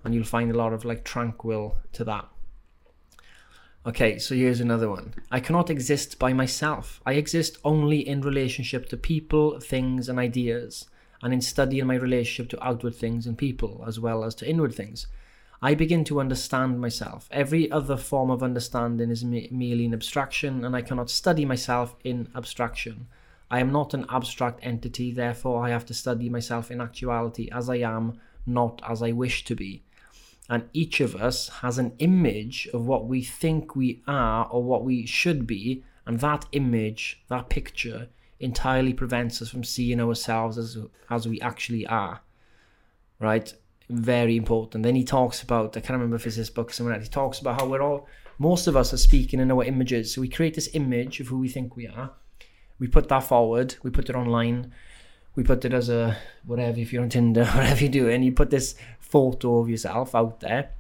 And 0.04 0.14
you'll 0.14 0.26
find 0.26 0.52
a 0.52 0.58
lot 0.58 0.74
of 0.74 0.84
like 0.84 1.06
tranquil 1.06 1.78
to 1.94 2.04
that. 2.04 2.26
Okay, 3.86 4.20
so 4.20 4.36
here's 4.36 4.60
another 4.60 4.90
one. 4.90 5.14
I 5.32 5.40
cannot 5.40 5.70
exist 5.70 6.20
by 6.20 6.34
myself. 6.34 7.00
I 7.06 7.14
exist 7.14 7.58
only 7.64 8.06
in 8.06 8.20
relationship 8.20 8.90
to 8.90 8.98
people, 8.98 9.62
things, 9.62 10.10
and 10.10 10.20
ideas, 10.20 10.90
and 11.24 11.34
in 11.34 11.40
studying 11.40 11.88
my 11.88 11.96
relationship 11.96 12.50
to 12.50 12.68
outward 12.68 12.96
things 12.96 13.26
and 13.26 13.38
people, 13.38 13.86
as 13.88 13.98
well 13.98 14.26
as 14.26 14.36
to 14.36 14.50
inward 14.50 14.76
things. 14.76 15.08
I 15.62 15.74
begin 15.74 16.04
to 16.06 16.20
understand 16.20 16.82
myself. 16.82 17.30
Every 17.32 17.72
other 17.72 17.96
form 17.96 18.30
of 18.30 18.44
understanding 18.44 19.10
is 19.10 19.24
me- 19.24 19.48
merely 19.54 19.86
an 19.86 19.94
abstraction, 19.94 20.66
and 20.66 20.76
I 20.76 20.82
cannot 20.82 21.10
study 21.10 21.46
myself 21.46 21.96
in 22.04 22.28
abstraction. 22.36 23.08
I 23.52 23.60
am 23.60 23.72
not 23.72 23.94
an 23.94 24.06
abstract 24.10 24.60
entity, 24.62 25.12
therefore, 25.12 25.66
I 25.66 25.70
have 25.70 25.86
to 25.88 25.94
study 25.94 26.30
myself 26.30 26.70
in 26.70 26.82
actuality 26.82 27.50
as 27.52 27.68
I 27.68 27.78
am, 27.78 28.20
not 28.46 28.82
as 28.88 29.02
I 29.02 29.12
wish 29.12 29.44
to 29.46 29.56
be. 29.56 29.84
And 30.50 30.70
each 30.74 31.00
of 31.00 31.16
us 31.16 31.50
has 31.62 31.78
an 31.78 31.94
image 32.00 32.68
of 32.74 32.86
what 32.86 33.08
we 33.08 33.24
think 33.24 33.76
we 33.76 34.02
are 34.08 34.48
or 34.52 34.64
what 34.64 34.84
we 34.84 35.06
should 35.06 35.48
be, 35.48 35.84
and 36.06 36.20
that 36.20 36.46
image, 36.52 37.24
that 37.28 37.50
picture, 37.50 38.10
entirely 38.40 38.94
prevents 38.94 39.42
us 39.42 39.50
from 39.50 39.64
seeing 39.64 40.00
ourselves 40.00 40.58
as, 40.58 40.78
as 41.10 41.28
we 41.28 41.42
actually 41.42 41.88
are. 41.88 42.22
Right? 43.20 43.54
Very 43.90 44.38
important. 44.38 44.84
Then 44.84 44.96
he 44.96 45.04
talks 45.04 45.42
about, 45.42 45.76
I 45.76 45.80
can't 45.80 45.98
remember 45.98 46.16
if 46.16 46.28
it's 46.28 46.36
this 46.36 46.50
book 46.52 46.72
somewhere 46.72 46.94
else, 46.94 47.04
he 47.04 47.10
talks 47.10 47.40
about 47.40 47.60
how 47.60 47.68
we're 47.68 47.82
all, 47.82 48.08
most 48.38 48.68
of 48.68 48.78
us 48.78 48.94
are 48.94 48.98
speaking 48.98 49.40
in 49.40 49.52
our 49.52 49.64
images. 49.64 50.14
So 50.14 50.22
we 50.22 50.30
create 50.30 50.54
this 50.54 50.70
image 50.74 51.20
of 51.20 51.28
who 51.28 51.40
we 51.40 51.50
think 51.50 51.76
we 51.76 51.88
are 51.88 52.12
we 52.80 52.88
put 52.88 53.10
that 53.10 53.20
forward, 53.20 53.76
we 53.84 53.92
put 53.92 54.10
it 54.10 54.16
online, 54.16 54.72
we 55.36 55.44
put 55.44 55.64
it 55.66 55.74
as 55.74 55.90
a 55.90 56.18
whatever 56.46 56.80
if 56.80 56.92
you're 56.92 57.04
on 57.04 57.10
Tinder, 57.10 57.46
whatever 57.56 57.84
you 57.84 57.90
do, 57.90 58.10
and 58.10 58.26
you 58.26 58.32
put 58.32 58.50
this 58.50 58.76
photo 59.00 59.60
of 59.60 59.70
yourself 59.70 60.16
out 60.16 60.40
there, 60.40 60.72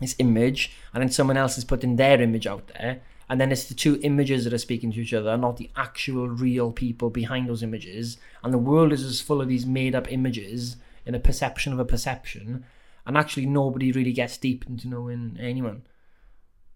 this 0.00 0.14
image, 0.18 0.72
and 0.94 1.02
then 1.02 1.10
someone 1.10 1.36
else 1.36 1.58
is 1.58 1.64
putting 1.64 1.96
their 1.96 2.20
image 2.20 2.46
out 2.46 2.68
there, 2.68 3.00
and 3.28 3.40
then 3.40 3.52
it's 3.52 3.64
the 3.64 3.74
two 3.74 3.98
images 4.02 4.44
that 4.44 4.54
are 4.54 4.58
speaking 4.58 4.90
to 4.92 5.00
each 5.00 5.12
other, 5.12 5.36
not 5.36 5.58
the 5.58 5.70
actual 5.76 6.28
real 6.28 6.72
people 6.72 7.10
behind 7.10 7.48
those 7.48 7.62
images. 7.62 8.16
And 8.42 8.54
the 8.54 8.58
world 8.58 8.92
is 8.92 9.04
as 9.04 9.20
full 9.20 9.42
of 9.42 9.48
these 9.48 9.66
made 9.66 9.94
up 9.94 10.10
images 10.10 10.76
in 11.04 11.14
a 11.14 11.20
perception 11.20 11.72
of 11.72 11.78
a 11.78 11.84
perception, 11.84 12.64
and 13.06 13.18
actually 13.18 13.46
nobody 13.46 13.92
really 13.92 14.12
gets 14.12 14.38
deep 14.38 14.66
into 14.66 14.88
knowing 14.88 15.36
anyone. 15.38 15.82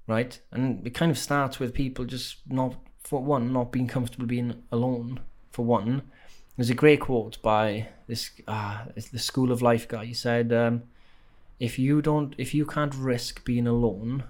Right? 0.06 0.38
And 0.50 0.87
it 0.87 0.94
kind 0.94 1.11
of 1.11 1.16
starts 1.16 1.58
with 1.58 1.72
people 1.72 2.04
just 2.04 2.38
not 2.49 2.76
for 3.04 3.23
one, 3.23 3.52
not 3.52 3.73
being 3.73 3.87
comfortable 3.87 4.26
being 4.26 4.62
alone. 4.71 5.21
For 5.50 5.64
one, 5.64 6.02
there's 6.56 6.71
a 6.71 6.75
great 6.75 7.00
quote 7.00 7.40
by 7.42 7.88
this 8.06 8.30
uh, 8.47 8.85
the 8.94 9.18
School 9.18 9.52
of 9.52 9.62
Life 9.62 9.88
guy. 9.88 10.04
He 10.06 10.14
said, 10.14 10.52
um, 10.52 10.85
"If 11.59 11.78
you 11.78 12.02
don't, 12.02 12.35
if 12.38 12.54
you 12.54 12.66
can't 12.66 12.94
risk 12.94 13.44
being 13.44 13.66
alone, 13.66 14.25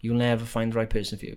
you'll 0.00 0.16
never 0.16 0.44
find 0.44 0.72
the 0.72 0.76
right 0.76 0.90
person 0.90 1.18
for 1.18 1.26
you. 1.26 1.36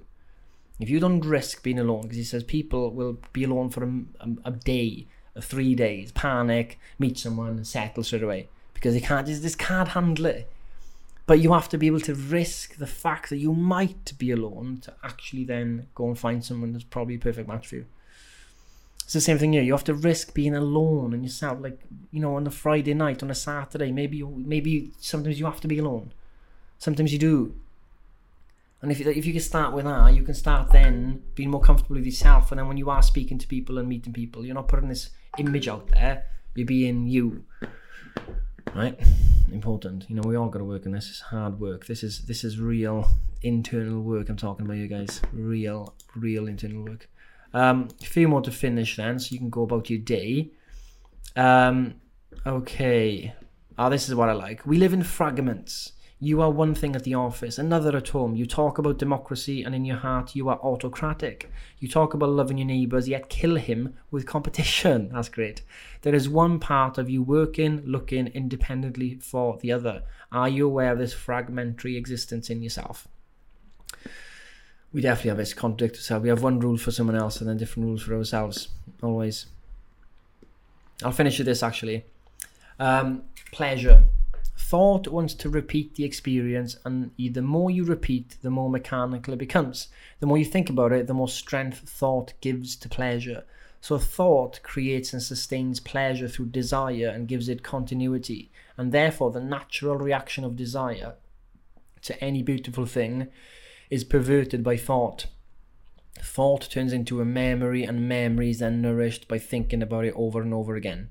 If 0.79 0.89
you 0.89 0.99
don't 0.99 1.25
risk 1.25 1.61
being 1.61 1.79
alone, 1.79 2.03
because 2.03 2.17
he 2.17 2.23
says 2.23 2.43
people 2.43 2.91
will 2.91 3.17
be 3.33 3.43
alone 3.43 3.69
for 3.69 3.83
a, 3.83 3.91
a, 4.21 4.29
a 4.45 4.51
day, 4.51 5.07
a 5.35 5.41
three 5.41 5.75
days, 5.75 6.11
panic, 6.13 6.79
meet 6.97 7.17
someone, 7.17 7.49
and 7.49 7.67
settle 7.67 8.03
straight 8.03 8.23
away 8.23 8.47
because 8.73 8.93
they 8.93 9.01
can't 9.01 9.27
just, 9.27 9.41
just 9.41 9.59
can't 9.59 9.89
handle 9.89 10.27
it." 10.27 10.51
But 11.29 11.41
you 11.41 11.53
have 11.53 11.69
to 11.69 11.77
be 11.77 11.85
able 11.85 11.99
to 11.99 12.15
risk 12.15 12.77
the 12.77 12.87
fact 12.87 13.29
that 13.29 13.37
you 13.37 13.53
might 13.53 14.17
be 14.17 14.31
alone 14.31 14.79
to 14.81 14.95
actually 15.03 15.43
then 15.43 15.85
go 15.93 16.07
and 16.07 16.17
find 16.17 16.43
someone 16.43 16.73
that's 16.73 16.83
probably 16.83 17.17
a 17.17 17.19
perfect 17.19 17.47
match 17.47 17.67
for 17.67 17.75
you. 17.75 17.85
It's 19.03 19.13
the 19.13 19.21
same 19.21 19.37
thing 19.37 19.53
here. 19.53 19.61
You 19.61 19.73
have 19.73 19.83
to 19.83 19.93
risk 19.93 20.33
being 20.33 20.55
alone 20.55 21.13
and 21.13 21.23
yourself, 21.23 21.59
like 21.61 21.81
you 22.09 22.19
know, 22.19 22.35
on 22.35 22.47
a 22.47 22.49
Friday 22.49 22.95
night, 22.95 23.21
on 23.21 23.29
a 23.29 23.35
Saturday. 23.35 23.91
Maybe, 23.91 24.17
you, 24.17 24.43
maybe 24.43 24.89
sometimes 25.01 25.39
you 25.39 25.45
have 25.45 25.61
to 25.61 25.67
be 25.67 25.77
alone. 25.77 26.13
Sometimes 26.79 27.13
you 27.13 27.19
do. 27.19 27.53
And 28.81 28.91
if 28.91 28.99
you, 28.99 29.11
if 29.11 29.27
you 29.27 29.33
can 29.33 29.43
start 29.43 29.75
with 29.75 29.85
that, 29.85 30.15
you 30.15 30.23
can 30.23 30.33
start 30.33 30.71
then 30.71 31.21
being 31.35 31.51
more 31.51 31.61
comfortable 31.61 31.97
with 31.97 32.07
yourself. 32.07 32.51
And 32.51 32.57
then 32.57 32.67
when 32.67 32.77
you 32.77 32.89
are 32.89 33.03
speaking 33.03 33.37
to 33.37 33.45
people 33.45 33.77
and 33.77 33.87
meeting 33.87 34.13
people, 34.13 34.47
you're 34.47 34.55
not 34.55 34.67
putting 34.67 34.89
this 34.89 35.11
image 35.37 35.67
out 35.67 35.89
there. 35.91 36.25
You're 36.55 36.65
being 36.65 37.05
you. 37.05 37.43
Right? 38.73 38.99
Important. 39.51 40.05
You 40.09 40.15
know, 40.15 40.21
we 40.25 40.35
all 40.35 40.49
got 40.49 40.59
to 40.59 40.65
work 40.65 40.85
on 40.85 40.91
this. 40.91 41.09
It's 41.09 41.21
hard 41.21 41.59
work. 41.59 41.85
This 41.85 42.03
is 42.03 42.25
this 42.25 42.43
is 42.43 42.59
real 42.59 43.07
internal 43.41 44.01
work. 44.01 44.29
I'm 44.29 44.37
talking 44.37 44.65
about 44.65 44.77
you 44.77 44.87
guys. 44.87 45.21
Real, 45.31 45.93
real 46.15 46.47
internal 46.47 46.83
work. 46.83 47.09
Um, 47.53 47.89
a 48.01 48.05
few 48.05 48.27
more 48.27 48.41
to 48.41 48.51
finish 48.51 48.95
then, 48.97 49.19
so 49.19 49.33
you 49.33 49.39
can 49.39 49.49
go 49.49 49.63
about 49.63 49.89
your 49.89 49.99
day. 49.99 50.51
Um, 51.35 51.95
okay. 52.45 53.33
Ah, 53.77 53.89
this 53.89 54.07
is 54.09 54.15
what 54.15 54.29
I 54.29 54.33
like. 54.33 54.65
We 54.65 54.77
live 54.77 54.93
in 54.93 55.03
fragments. 55.03 55.93
You 56.21 56.41
are 56.41 56.51
one 56.51 56.75
thing 56.75 56.97
at 56.97 57.05
the 57.05 57.13
office, 57.13 57.57
another 57.57 57.95
at 57.95 58.09
home. 58.09 58.35
You 58.35 58.45
talk 58.45 58.77
about 58.77 58.97
democracy, 58.97 59.63
and 59.63 59.73
in 59.73 59.85
your 59.85 59.95
heart, 59.95 60.35
you 60.35 60.49
are 60.49 60.59
autocratic. 60.59 61.49
You 61.79 61.87
talk 61.87 62.13
about 62.13 62.31
loving 62.31 62.57
your 62.57 62.67
neighbours, 62.67 63.07
yet 63.07 63.29
kill 63.29 63.55
him 63.55 63.93
with 64.11 64.25
competition. 64.25 65.09
That's 65.13 65.29
great. 65.29 65.61
There 66.01 66.13
is 66.13 66.27
one 66.27 66.59
part 66.59 66.97
of 66.97 67.09
you 67.09 67.23
working, 67.23 67.81
looking 67.85 68.27
independently 68.27 69.15
for 69.15 69.57
the 69.59 69.71
other. 69.71 70.03
Are 70.29 70.49
you 70.49 70.65
aware 70.65 70.91
of 70.91 70.99
this 70.99 71.13
fragmentary 71.13 71.95
existence 71.95 72.49
in 72.49 72.61
yourself? 72.61 73.07
We 74.91 74.99
definitely 74.99 75.29
have 75.29 75.37
this 75.37 75.53
contradict 75.53 75.95
ourselves. 75.95 76.23
We 76.23 76.29
have 76.29 76.43
one 76.43 76.59
rule 76.59 76.77
for 76.77 76.91
someone 76.91 77.15
else 77.15 77.39
and 77.39 77.49
then 77.49 77.57
different 77.57 77.87
rules 77.87 78.01
for 78.01 78.15
ourselves, 78.15 78.67
always. 79.01 79.45
I'll 81.01 81.13
finish 81.13 81.37
with 81.37 81.47
this 81.47 81.63
actually. 81.63 82.03
Um, 82.77 83.23
pleasure. 83.53 84.03
Thought 84.69 85.07
wants 85.07 85.33
to 85.33 85.49
repeat 85.49 85.95
the 85.95 86.03
experience, 86.03 86.77
and 86.85 87.09
the 87.17 87.41
more 87.41 87.71
you 87.71 87.83
repeat, 87.83 88.37
the 88.43 88.51
more 88.51 88.69
mechanical 88.69 89.33
it 89.33 89.39
becomes. 89.39 89.87
The 90.19 90.27
more 90.27 90.37
you 90.37 90.45
think 90.45 90.69
about 90.69 90.91
it, 90.91 91.07
the 91.07 91.13
more 91.15 91.27
strength 91.27 91.89
thought 91.89 92.33
gives 92.39 92.75
to 92.75 92.87
pleasure. 92.87 93.45
So, 93.81 93.97
thought 93.97 94.61
creates 94.61 95.11
and 95.11 95.23
sustains 95.23 95.79
pleasure 95.79 96.27
through 96.27 96.49
desire 96.49 97.07
and 97.07 97.27
gives 97.27 97.49
it 97.49 97.63
continuity. 97.63 98.51
And 98.77 98.91
therefore, 98.91 99.31
the 99.31 99.41
natural 99.41 99.95
reaction 99.95 100.43
of 100.43 100.55
desire 100.55 101.15
to 102.03 102.23
any 102.23 102.43
beautiful 102.43 102.85
thing 102.85 103.29
is 103.89 104.03
perverted 104.03 104.63
by 104.63 104.77
thought. 104.77 105.25
Thought 106.21 106.69
turns 106.69 106.93
into 106.93 107.21
a 107.21 107.25
memory, 107.25 107.85
and 107.85 108.07
memory 108.07 108.51
is 108.51 108.59
then 108.59 108.83
nourished 108.83 109.27
by 109.27 109.39
thinking 109.39 109.81
about 109.81 110.05
it 110.05 110.13
over 110.15 110.43
and 110.43 110.53
over 110.53 110.75
again. 110.75 111.09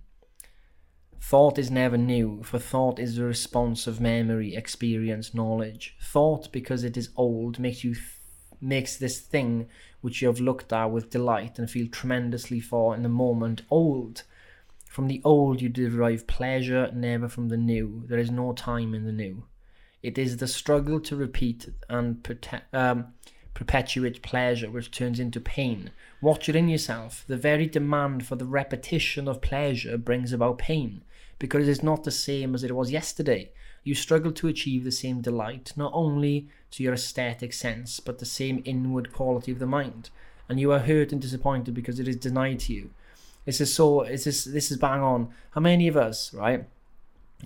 Thought 1.21 1.59
is 1.59 1.71
never 1.71 1.99
new, 1.99 2.43
for 2.43 2.59
thought 2.59 2.99
is 2.99 3.17
the 3.17 3.25
response 3.25 3.87
of 3.87 4.01
memory, 4.01 4.55
experience, 4.55 5.35
knowledge. 5.35 5.95
Thought, 6.01 6.51
because 6.53 6.85
it 6.85 6.97
is 6.97 7.11
old, 7.17 7.59
makes 7.59 7.85
you 7.85 7.95
th- 7.95 8.07
makes 8.61 8.97
this 8.97 9.21
thing 9.21 9.69
which 10.01 10.23
you 10.23 10.29
have 10.29 10.41
looked 10.41 10.73
at 10.73 10.87
with 10.87 11.11
delight 11.11 11.59
and 11.59 11.71
feel 11.71 11.87
tremendously 11.89 12.61
for 12.61 12.95
in 12.95 13.03
the 13.03 13.09
moment 13.09 13.63
old. 13.71 14.23
From 14.87 15.07
the 15.07 15.21
old 15.25 15.61
you 15.61 15.69
derive 15.69 16.27
pleasure, 16.27 16.91
never 16.95 17.29
from 17.29 17.49
the 17.49 17.57
new. 17.57 18.05
There 18.07 18.19
is 18.19 18.31
no 18.31 18.53
time 18.53 18.95
in 18.95 19.05
the 19.05 19.13
new. 19.13 19.45
It 20.03 20.17
is 20.17 20.39
the 20.39 20.49
struggle 20.49 20.99
to 21.01 21.17
repeat 21.17 21.69
and 21.89 22.23
prote- 22.23 22.63
um, 22.73 23.09
perpetuate 23.55 24.23
pleasure 24.23 24.71
which 24.71 24.91
turns 24.91 25.21
into 25.21 25.41
pain. 25.41 25.91
Watch 26.23 26.49
it 26.49 26.57
in 26.57 26.69
yourself. 26.69 27.25
The 27.27 27.37
very 27.37 27.67
demand 27.67 28.25
for 28.25 28.37
the 28.37 28.47
repetition 28.47 29.29
of 29.29 29.43
pleasure 29.43 29.99
brings 29.99 30.33
about 30.33 30.59
pain 30.59 31.03
because 31.39 31.69
it 31.69 31.71
is 31.71 31.83
not 31.83 32.05
the 32.05 32.11
same 32.11 32.55
as 32.55 32.65
it 32.65 32.75
was 32.75 32.91
yesterday. 32.91 33.51
You 33.85 33.95
struggle 33.95 34.33
to 34.33 34.49
achieve 34.49 34.85
the 34.85 34.93
same 34.93 35.21
delight, 35.21 35.73
not 35.77 35.93
only 35.95 36.49
to 36.73 36.83
your 36.83 36.95
aesthetic 36.95 37.53
sense, 37.53 38.01
but 38.01 38.19
the 38.19 38.27
same 38.27 38.63
inward 38.65 39.13
quality 39.13 39.53
of 39.53 39.59
the 39.59 39.67
mind. 39.67 40.11
And 40.49 40.59
you 40.59 40.73
are 40.73 40.81
hurt 40.81 41.13
and 41.13 41.21
disappointed 41.21 41.75
because 41.75 42.01
it 42.01 42.09
is 42.09 42.17
denied 42.17 42.61
to 42.61 42.73
you. 42.73 42.91
This 43.45 43.61
is 43.61 43.73
so. 43.73 44.05
This 44.05 44.27
is 44.27 44.45
this 44.45 44.71
is 44.71 44.77
bang 44.77 45.01
on. 45.01 45.29
How 45.53 45.61
many 45.61 45.89
of 45.89 45.97
us, 45.97 46.35
right? 46.35 46.65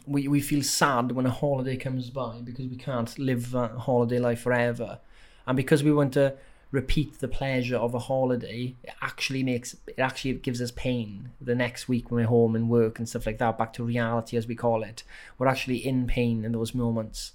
We 0.06 0.26
we 0.26 0.40
feel 0.40 0.62
sad 0.62 1.12
when 1.12 1.26
a 1.26 1.30
holiday 1.30 1.76
comes 1.76 2.10
by 2.10 2.40
because 2.42 2.66
we 2.66 2.76
can't 2.76 3.16
live 3.18 3.52
that 3.52 3.72
holiday 3.72 4.18
life 4.18 4.40
forever, 4.40 4.98
and 5.46 5.56
because 5.56 5.84
we 5.84 5.92
want 5.92 6.12
to 6.14 6.34
repeat 6.72 7.20
the 7.20 7.28
pleasure 7.28 7.76
of 7.76 7.94
a 7.94 7.98
holiday, 7.98 8.74
it 8.82 8.94
actually 9.02 9.42
makes 9.42 9.76
it 9.86 10.00
actually 10.00 10.32
gives 10.32 10.60
us 10.60 10.72
pain 10.72 11.28
the 11.40 11.54
next 11.54 11.86
week 11.86 12.10
when 12.10 12.22
we're 12.22 12.28
home 12.28 12.56
and 12.56 12.68
work 12.68 12.98
and 12.98 13.08
stuff 13.08 13.26
like 13.26 13.38
that, 13.38 13.58
back 13.58 13.74
to 13.74 13.84
reality 13.84 14.36
as 14.36 14.46
we 14.46 14.54
call 14.54 14.82
it. 14.82 15.04
We're 15.38 15.46
actually 15.46 15.86
in 15.86 16.06
pain 16.06 16.44
in 16.44 16.52
those 16.52 16.74
moments. 16.74 17.32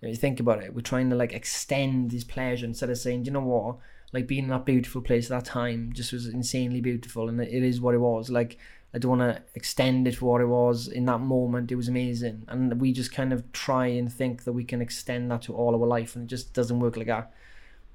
If 0.00 0.10
you 0.10 0.16
think 0.16 0.40
about 0.40 0.62
it, 0.62 0.72
we're 0.72 0.82
trying 0.82 1.10
to 1.10 1.16
like 1.16 1.32
extend 1.32 2.12
this 2.12 2.22
pleasure 2.22 2.64
instead 2.64 2.90
of 2.90 2.98
saying, 2.98 3.24
you 3.24 3.32
know 3.32 3.40
what, 3.40 3.76
like 4.12 4.28
being 4.28 4.44
in 4.44 4.50
that 4.50 4.64
beautiful 4.64 5.02
place 5.02 5.30
at 5.30 5.36
that 5.36 5.50
time 5.50 5.92
just 5.92 6.12
was 6.12 6.28
insanely 6.28 6.80
beautiful 6.80 7.28
and 7.28 7.40
it 7.40 7.50
is 7.50 7.80
what 7.80 7.94
it 7.94 7.98
was. 7.98 8.30
Like 8.30 8.56
I 8.94 8.98
don't 8.98 9.18
want 9.18 9.36
to 9.36 9.42
extend 9.56 10.06
it 10.06 10.16
for 10.16 10.26
what 10.26 10.40
it 10.40 10.46
was 10.46 10.86
in 10.86 11.06
that 11.06 11.18
moment. 11.18 11.72
It 11.72 11.76
was 11.76 11.88
amazing, 11.88 12.44
and 12.46 12.80
we 12.80 12.92
just 12.92 13.12
kind 13.12 13.32
of 13.32 13.50
try 13.52 13.88
and 13.88 14.10
think 14.10 14.44
that 14.44 14.52
we 14.52 14.64
can 14.64 14.80
extend 14.80 15.30
that 15.32 15.42
to 15.42 15.54
all 15.54 15.74
our 15.74 15.86
life, 15.88 16.14
and 16.14 16.24
it 16.24 16.28
just 16.28 16.54
doesn't 16.54 16.78
work 16.78 16.96
like 16.96 17.08
that 17.08 17.32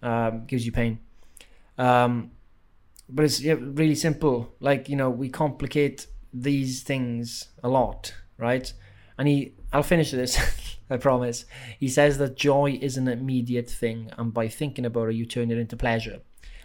um, 0.02 0.46
gives 0.46 0.66
you 0.66 0.72
pain. 0.72 1.00
Um, 1.78 2.32
but 3.10 3.26
it's 3.26 3.42
yeah, 3.42 3.56
really 3.60 3.96
simple. 3.96 4.54
Like 4.60 4.90
you 4.90 4.96
know, 4.96 5.10
we 5.10 5.30
complicate 5.30 6.08
these 6.34 6.84
things 6.84 7.50
a 7.64 7.70
lot, 7.70 8.14
right? 8.38 8.72
And 9.18 9.28
he, 9.28 9.54
I'll 9.74 9.84
finish 9.84 10.12
this. 10.12 10.40
I 10.90 10.98
promise. 10.98 11.46
He 11.80 11.88
says 11.88 12.18
that 12.18 12.36
joy 12.36 12.78
is 12.82 12.98
an 12.98 13.08
immediate 13.08 13.70
thing, 13.70 14.12
and 14.18 14.34
by 14.34 14.48
thinking 14.50 14.86
about 14.86 15.10
it, 15.10 15.16
you 15.16 15.26
turn 15.26 15.50
it 15.50 15.58
into 15.58 15.78
pleasure. 15.78 16.22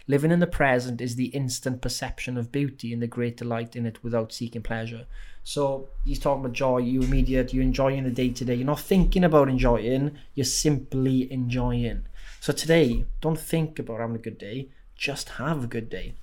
Living 0.09 0.31
in 0.31 0.39
the 0.39 0.47
present 0.47 1.01
is 1.01 1.15
the 1.15 1.27
instant 1.27 1.81
perception 1.81 2.37
of 2.37 2.51
beauty 2.51 2.93
and 2.93 3.01
the 3.01 3.07
great 3.07 3.35
delight 3.35 3.75
in 3.75 3.85
it 3.85 4.01
without 4.03 4.31
seeking 4.31 4.61
pleasure. 4.61 5.05
So 5.43 5.89
he's 6.05 6.19
talking 6.19 6.43
about 6.43 6.55
joy, 6.55 6.77
you 6.79 7.01
immediate, 7.01 7.53
you're 7.53 7.63
enjoying 7.63 8.03
the 8.03 8.09
day 8.09 8.29
to 8.29 8.45
day. 8.45 8.55
You're 8.55 8.65
not 8.65 8.79
thinking 8.79 9.25
about 9.25 9.49
enjoying, 9.49 10.17
you're 10.33 10.45
simply 10.45 11.31
enjoying. 11.31 12.05
So 12.39 12.53
today, 12.53 13.05
don't 13.21 13.39
think 13.39 13.79
about 13.79 13.99
having 13.99 14.15
a 14.15 14.19
good 14.19 14.37
day, 14.37 14.69
just 14.95 15.29
have 15.29 15.63
a 15.63 15.67
good 15.67 15.89
day. 15.89 16.15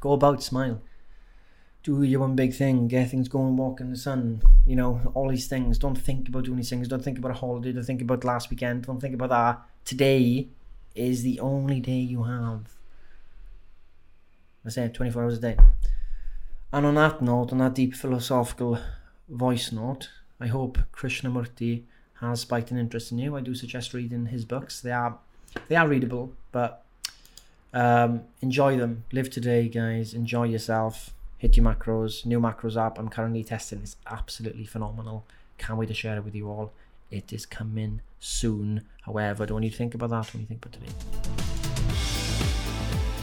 Go 0.00 0.12
about, 0.12 0.42
smile. 0.42 0.80
Do 1.82 2.02
your 2.02 2.20
one 2.20 2.36
big 2.36 2.54
thing, 2.54 2.88
get 2.88 3.10
things 3.10 3.28
going, 3.28 3.56
walk 3.56 3.80
in 3.80 3.90
the 3.90 3.96
sun, 3.96 4.42
you 4.66 4.76
know, 4.76 5.00
all 5.14 5.28
these 5.28 5.48
things. 5.48 5.78
Don't 5.78 5.96
think 5.96 6.28
about 6.28 6.44
doing 6.44 6.58
these 6.58 6.70
things. 6.70 6.88
Don't 6.88 7.02
think 7.02 7.18
about 7.18 7.32
a 7.32 7.34
holiday. 7.34 7.72
Don't 7.72 7.84
think 7.84 8.02
about 8.02 8.24
last 8.24 8.50
weekend. 8.50 8.82
Don't 8.82 9.00
think 9.00 9.14
about 9.14 9.30
that. 9.30 9.62
Today 9.84 10.48
is 10.94 11.22
the 11.22 11.40
only 11.40 11.80
day 11.80 11.92
you 11.98 12.24
have. 12.24 12.76
I 14.64 14.68
say 14.68 14.88
24 14.88 15.22
hours 15.22 15.38
a 15.38 15.40
day. 15.40 15.56
And 16.72 16.86
on 16.86 16.94
that 16.96 17.22
note, 17.22 17.52
on 17.52 17.58
that 17.58 17.74
deep 17.74 17.94
philosophical 17.94 18.78
voice 19.28 19.72
note, 19.72 20.10
I 20.38 20.48
hope 20.48 20.78
Krishnamurti 20.92 21.84
has 22.20 22.42
spiked 22.42 22.70
an 22.70 22.78
interest 22.78 23.10
in 23.10 23.18
you. 23.18 23.36
I 23.36 23.40
do 23.40 23.54
suggest 23.54 23.94
reading 23.94 24.26
his 24.26 24.44
books. 24.44 24.80
They 24.80 24.92
are 24.92 25.18
they 25.68 25.76
are 25.76 25.88
readable, 25.88 26.32
but 26.52 26.84
um, 27.72 28.22
enjoy 28.40 28.76
them. 28.76 29.04
Live 29.12 29.30
today, 29.30 29.68
guys. 29.68 30.14
Enjoy 30.14 30.44
yourself. 30.44 31.14
Hit 31.38 31.56
your 31.56 31.66
macros. 31.66 32.26
New 32.26 32.40
macros 32.40 32.76
app. 32.76 32.98
I'm 32.98 33.08
currently 33.08 33.44
testing. 33.44 33.80
It's 33.82 33.96
absolutely 34.06 34.66
phenomenal. 34.66 35.24
Can't 35.58 35.78
wait 35.78 35.88
to 35.88 35.94
share 35.94 36.16
it 36.16 36.24
with 36.24 36.34
you 36.34 36.48
all. 36.48 36.72
It 37.10 37.32
is 37.32 37.46
coming 37.46 38.02
soon. 38.18 38.82
However, 39.02 39.46
don't 39.46 39.62
you 39.62 39.70
think 39.70 39.94
about 39.94 40.10
that 40.10 40.32
when 40.32 40.42
you 40.42 40.46
think 40.46 40.64
about 40.64 40.72
today. 40.72 40.92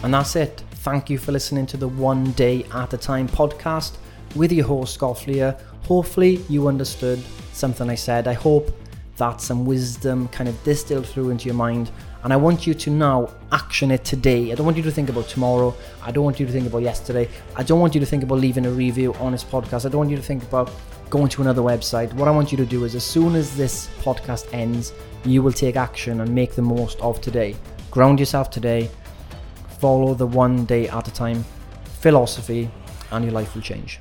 And 0.03 0.13
that's 0.13 0.35
it. 0.35 0.63
Thank 0.71 1.09
you 1.09 1.17
for 1.17 1.31
listening 1.31 1.65
to 1.67 1.77
the 1.77 1.87
One 1.87 2.31
Day 2.31 2.65
at 2.73 2.93
a 2.93 2.97
Time 2.97 3.27
podcast 3.27 3.97
with 4.35 4.51
your 4.51 4.65
host, 4.65 4.99
Gofflier. 4.99 5.59
Hopefully, 5.83 6.41
you 6.49 6.67
understood 6.67 7.21
something 7.53 7.89
I 7.89 7.95
said. 7.95 8.27
I 8.27 8.33
hope 8.33 8.71
that 9.17 9.41
some 9.41 9.65
wisdom 9.65 10.27
kind 10.29 10.47
of 10.47 10.63
distilled 10.63 11.07
through 11.07 11.31
into 11.31 11.45
your 11.45 11.55
mind 11.55 11.91
and 12.23 12.33
I 12.33 12.35
want 12.35 12.67
you 12.67 12.73
to 12.73 12.89
now 12.89 13.29
action 13.51 13.91
it 13.91 14.03
today. 14.03 14.51
I 14.51 14.55
don't 14.55 14.65
want 14.65 14.77
you 14.77 14.83
to 14.83 14.91
think 14.91 15.09
about 15.09 15.27
tomorrow. 15.27 15.75
I 16.03 16.11
don't 16.11 16.23
want 16.23 16.39
you 16.39 16.45
to 16.45 16.51
think 16.51 16.67
about 16.67 16.81
yesterday. 16.81 17.29
I 17.55 17.63
don't 17.63 17.79
want 17.79 17.93
you 17.93 17.99
to 17.99 18.05
think 18.05 18.23
about 18.23 18.39
leaving 18.39 18.65
a 18.65 18.71
review 18.71 19.13
on 19.15 19.31
this 19.31 19.43
podcast. 19.43 19.85
I 19.85 19.89
don't 19.89 19.99
want 19.99 20.09
you 20.09 20.17
to 20.17 20.23
think 20.23 20.43
about 20.43 20.71
going 21.09 21.29
to 21.29 21.41
another 21.41 21.61
website. 21.61 22.11
What 22.13 22.27
I 22.27 22.31
want 22.31 22.51
you 22.51 22.57
to 22.57 22.65
do 22.65 22.83
is, 22.83 22.95
as 22.95 23.03
soon 23.03 23.35
as 23.35 23.55
this 23.55 23.87
podcast 24.01 24.53
ends, 24.53 24.93
you 25.23 25.41
will 25.41 25.53
take 25.53 25.75
action 25.75 26.21
and 26.21 26.33
make 26.33 26.55
the 26.55 26.61
most 26.61 26.99
of 27.01 27.21
today. 27.21 27.55
Ground 27.91 28.19
yourself 28.19 28.49
today. 28.49 28.89
Follow 29.79 30.13
the 30.13 30.27
one 30.27 30.65
day 30.65 30.89
at 30.89 31.07
a 31.07 31.13
time 31.13 31.45
philosophy, 32.01 32.69
and 33.11 33.23
your 33.23 33.33
life 33.33 33.55
will 33.55 33.61
change. 33.61 33.99